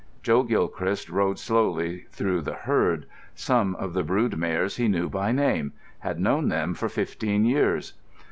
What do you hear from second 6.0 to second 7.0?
known them for